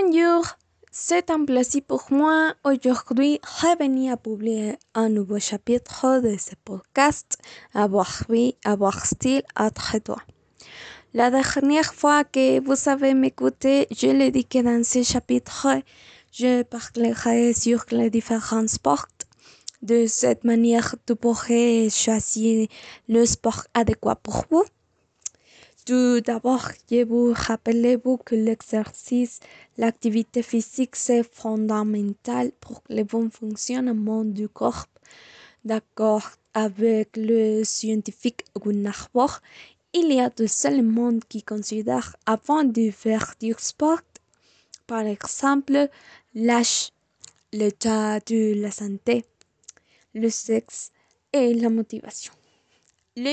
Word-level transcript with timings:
Bonjour, 0.00 0.44
c'est 0.92 1.28
un 1.30 1.44
plaisir 1.44 1.82
pour 1.86 2.04
moi 2.10 2.54
aujourd'hui 2.62 3.40
revenir 3.42 4.12
à 4.12 4.16
publier 4.16 4.76
un 4.94 5.08
nouveau 5.08 5.40
chapitre 5.40 6.20
de 6.20 6.36
ce 6.36 6.54
podcast 6.64 7.38
Avoir 7.74 8.22
vie, 8.28 8.54
avoir 8.64 9.06
style, 9.06 9.42
être 9.58 9.98
toi. 10.04 10.18
La 11.14 11.30
dernière 11.30 11.92
fois 11.94 12.22
que 12.22 12.60
vous 12.60 12.88
avez 12.88 13.14
m'écouté, 13.14 13.88
je 13.90 14.08
l'ai 14.08 14.30
dit 14.30 14.44
que 14.44 14.60
dans 14.62 14.84
ce 14.84 15.02
chapitre, 15.02 15.66
je 16.30 16.62
parlerai 16.62 17.52
sur 17.54 17.84
les 17.90 18.10
différents 18.10 18.68
sports. 18.68 19.08
De 19.82 20.06
cette 20.06 20.44
manière, 20.44 20.94
tu 21.06 21.16
pourrais 21.16 21.88
choisir 21.90 22.68
le 23.08 23.26
sport 23.26 23.64
adéquat 23.74 24.16
pour 24.16 24.44
vous. 24.50 24.64
Tout 25.88 26.20
d'abord, 26.20 26.68
vous 27.06 27.32
rappelez-vous 27.34 28.18
que 28.18 28.34
l'exercice, 28.34 29.40
l'activité 29.78 30.42
physique, 30.42 30.94
c'est 30.96 31.22
fondamental 31.22 32.52
pour 32.60 32.82
le 32.90 33.04
bon 33.04 33.30
fonctionnement 33.30 34.22
du 34.22 34.50
corps. 34.50 34.84
D'accord 35.64 36.28
avec 36.52 37.16
le 37.16 37.64
scientifique 37.64 38.44
Gunnar 38.54 39.08
Bohr, 39.14 39.40
il 39.94 40.12
y 40.12 40.20
a 40.20 40.28
deux 40.28 40.50
éléments 40.66 41.20
qui 41.26 41.42
considèrent 41.42 42.16
avant 42.26 42.64
de 42.64 42.90
faire 42.90 43.32
du 43.40 43.54
sport. 43.56 44.02
Par 44.86 45.06
exemple, 45.06 45.88
l'âge, 46.34 46.90
l'état 47.50 48.20
de 48.20 48.60
la 48.60 48.70
santé, 48.70 49.24
le 50.12 50.28
sexe 50.28 50.90
et 51.32 51.54
la 51.54 51.70
motivation. 51.70 52.34
Le 53.16 53.32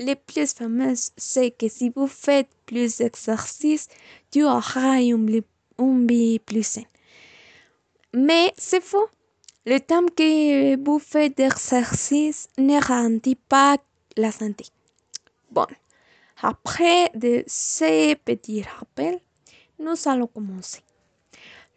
le 0.00 0.14
plus 0.14 0.54
fameux, 0.54 0.94
c'est 1.16 1.50
que 1.50 1.68
si 1.68 1.90
vous 1.90 2.06
faites 2.06 2.48
plus 2.64 2.96
d'exercice, 2.96 3.88
tu 4.30 4.44
auras 4.44 5.00
une, 5.02 5.42
vie 6.06 6.38
plus 6.38 6.62
saine. 6.62 6.84
Mais 8.14 8.52
c'est 8.56 8.82
faux. 8.82 9.08
Le 9.66 9.78
temps 9.78 10.06
que 10.06 10.82
vous 10.82 10.98
faites 10.98 11.36
d'exercice 11.36 12.48
ne 12.56 12.80
garantit 12.80 13.36
pas 13.36 13.76
la 14.16 14.32
santé. 14.32 14.64
Bon, 15.50 15.66
après 16.40 17.10
de 17.14 17.44
ces 17.46 18.16
petits 18.16 18.62
rappels, 18.62 19.20
nous 19.78 19.96
allons 20.06 20.26
commencer. 20.26 20.80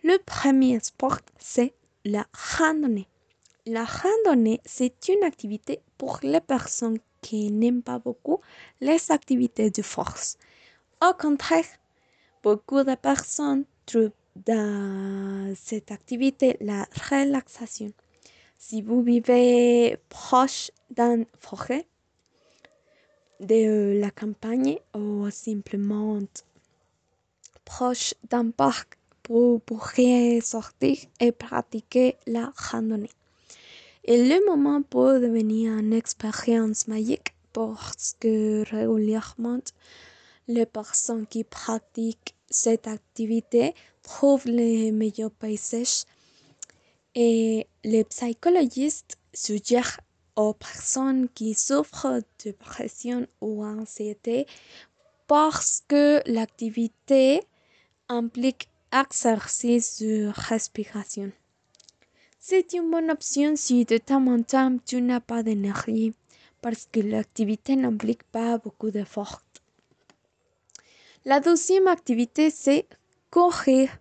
Le 0.04 0.18
premier 0.26 0.80
sport, 0.80 1.20
c'est 1.38 1.74
la 2.06 2.26
randonnée. 2.58 3.08
La 3.66 3.86
randonnée, 3.86 4.62
c'est 4.66 5.10
une 5.10 5.24
activité 5.24 5.82
pour 5.98 6.20
les 6.24 6.42
personnes 6.42 7.00
qui 7.24 7.50
n'aiment 7.52 7.82
pas 7.82 8.00
beaucoup 8.00 8.40
les 8.82 9.12
activités 9.12 9.72
de 9.72 9.82
force. 9.82 10.38
Au 11.02 11.14
contraire, 11.14 11.72
beaucoup 12.44 12.84
de 12.84 12.96
personnes 12.96 13.66
trouvent 13.88 14.12
dans 14.36 15.54
cette 15.56 15.92
activité 15.92 16.58
la 16.62 16.86
relaxation. 17.10 17.92
Si 18.58 18.82
vous 18.82 19.02
vivez 19.02 19.98
proche 20.10 20.72
d'une 20.90 21.26
forêt, 21.40 21.86
de 23.40 24.00
la 24.00 24.12
campagne 24.12 24.78
ou 24.96 25.30
simplement 25.30 26.20
proche 27.66 28.14
d'un 28.30 28.52
parc, 28.52 28.98
vous 29.28 29.60
pourriez 29.60 30.42
sortir 30.42 30.98
et 31.20 31.32
pratiquer 31.32 32.16
la 32.28 32.52
randonnée. 32.56 33.10
Et 34.06 34.18
le 34.28 34.46
moment 34.46 34.82
peut 34.82 35.22
devenir 35.22 35.78
une 35.78 35.94
expérience 35.94 36.88
magique 36.88 37.34
parce 37.54 38.16
que 38.20 38.64
régulièrement, 38.70 39.62
les 40.48 40.66
personnes 40.66 41.26
qui 41.26 41.46
pratiquent 41.46 42.36
cette 42.50 42.88
activité 42.88 43.74
trouvent 44.02 44.48
les 44.48 44.92
meilleurs 44.92 45.32
paysages 45.32 46.04
et 47.16 47.66
les 47.86 48.04
psychologistes 48.04 49.18
suggèrent 49.34 50.02
aux 50.36 50.54
personnes 50.54 51.30
qui 51.30 51.54
souffrent 51.54 52.22
de 52.44 52.52
pression 52.52 53.26
ou 53.40 53.64
anxiété 53.64 54.48
parce 55.28 55.82
que 55.88 56.22
l'activité 56.26 57.42
implique 58.10 58.68
exercice 58.92 60.02
de 60.02 60.30
respiration. 60.50 61.32
C'est 62.46 62.74
une 62.74 62.92
bonne 62.92 63.10
option 63.10 63.56
si 63.56 63.86
de 63.86 63.98
temps 63.98 64.28
en 64.28 64.42
temps 64.44 64.76
tu 64.86 65.02
n'as 65.02 65.22
pas 65.22 65.44
d'énergie 65.44 66.14
parce 66.62 66.90
que 66.92 67.00
l'activité 67.00 67.78
n'implique 67.78 68.24
pas 68.24 68.58
beaucoup 68.58 68.92
d'efforts. 68.92 69.42
La 71.24 71.40
deuxième 71.40 71.88
activité, 71.88 72.50
c'est 72.50 72.86
courir. 73.32 73.98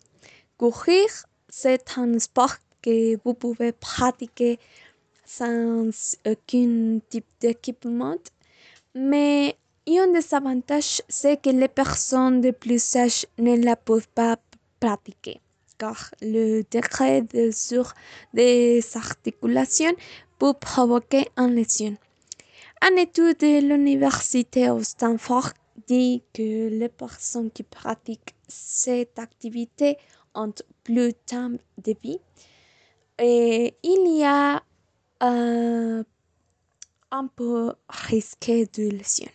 Courir, 0.58 1.06
c'est 1.48 1.96
un 1.96 2.18
sport 2.18 2.56
que 2.82 3.16
vous 3.24 3.34
pouvez 3.34 3.70
pratiquer 3.70 4.58
sans 5.24 6.16
aucun 6.26 6.98
type 7.08 7.28
d'équipement, 7.38 8.18
mais 8.92 9.56
un 9.86 10.08
des 10.08 10.34
avantages, 10.34 11.00
c'est 11.08 11.40
que 11.40 11.50
les 11.50 11.68
personnes 11.68 12.40
de 12.40 12.50
plus 12.50 12.96
âge 12.96 13.24
ne 13.38 13.54
la 13.64 13.76
peuvent 13.76 14.08
pas 14.08 14.36
pratiquer 14.80 15.40
car 15.82 16.00
le 16.20 16.62
de 17.34 17.50
sur 17.50 17.92
des 18.32 18.80
articulations 18.94 19.96
peut 20.38 20.54
provoquer 20.54 21.24
une 21.36 21.56
lésion. 21.56 21.96
Une 22.86 22.98
étude 22.98 23.38
de 23.38 23.54
l'université 23.68 24.68
de 24.68 24.84
Stanford 24.84 25.50
dit 25.88 26.22
que 26.32 26.68
les 26.80 26.88
personnes 26.88 27.50
qui 27.50 27.64
pratiquent 27.64 28.34
cette 28.46 29.18
activité 29.18 29.98
ont 30.36 30.54
plus 30.84 31.08
de 31.08 31.16
temps 31.26 31.50
de 31.86 31.94
vie 32.00 32.20
et 33.18 33.74
il 33.82 34.02
y 34.18 34.24
a 34.24 34.62
euh, 35.24 36.04
un 37.10 37.26
peu 37.26 37.72
risqué 37.88 38.66
de 38.66 38.84
lésion. 38.88 39.32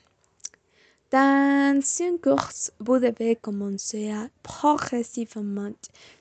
Dans 1.10 1.82
une 2.02 2.20
course, 2.20 2.72
vous 2.80 3.00
devez 3.00 3.38
commencer 3.38 4.12
progressivement. 4.44 5.72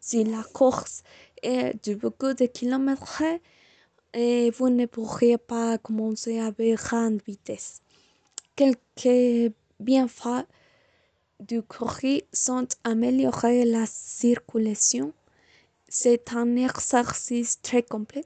Si 0.01 0.23
la 0.23 0.45
course 0.45 1.03
est 1.43 1.75
de 1.85 1.95
beaucoup 1.95 2.35
de 2.35 2.47
kilomètres, 2.47 3.23
et 4.15 4.51
vous 4.51 4.71
ne 4.71 4.87
pourriez 4.87 5.37
pas 5.37 5.77
commencer 5.77 6.39
avec 6.39 6.77
grande 6.77 7.21
vitesse. 7.27 7.83
Quelques 8.55 9.53
bienfaits 9.79 10.47
du 11.39 11.63
courir 11.63 12.23
sont 12.33 12.67
améliorer 12.83 13.67
la 13.67 13.85
circulation. 13.87 15.13
C'est 15.89 16.33
un 16.33 16.57
exercice 16.57 17.61
très 17.61 17.83
complet 17.83 18.25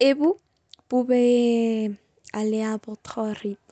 et 0.00 0.12
vous 0.12 0.38
pouvez 0.88 1.92
aller 2.32 2.64
à 2.64 2.78
votre 2.84 3.20
rythme. 3.20 3.65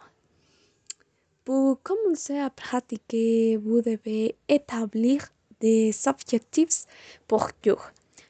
Pour 1.44 1.82
commencer 1.82 2.38
à 2.38 2.48
pratiquer, 2.48 3.58
vous 3.58 3.82
devez 3.82 4.34
établir 4.48 5.28
des 5.60 5.94
objectifs 6.06 6.86
pour 7.28 7.50
jour. 7.62 7.82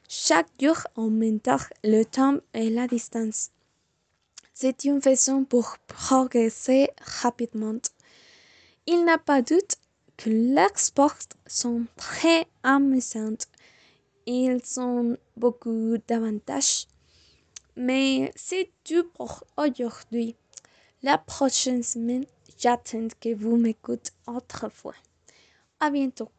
Chaque 0.09 0.49
jour 0.59 0.77
augmente 0.97 1.47
le 1.85 2.03
temps 2.03 2.37
et 2.53 2.69
la 2.69 2.87
distance. 2.87 3.51
C'est 4.53 4.83
une 4.83 5.01
façon 5.01 5.45
pour 5.45 5.77
progresser 5.87 6.89
rapidement. 7.21 7.79
Il 8.85 9.05
n'a 9.05 9.17
pas 9.17 9.41
doute 9.41 9.75
que 10.17 10.29
les 10.29 10.67
sports 10.75 11.15
sont 11.47 11.85
très 11.95 12.47
amusants. 12.63 13.45
Ils 14.25 14.61
ont 14.77 15.17
beaucoup 15.37 15.95
d'avantages. 16.05 16.87
Mais 17.77 18.33
c'est 18.35 18.71
tout 18.83 19.05
pour 19.13 19.45
aujourd'hui. 19.57 20.35
La 21.01 21.17
prochaine 21.17 21.83
semaine, 21.83 22.25
J'attends 22.57 23.09
que 23.19 23.33
vous 23.33 23.57
m'écoutez 23.57 24.11
autrefois. 24.27 24.95
À 25.79 25.89
bientôt. 25.89 26.29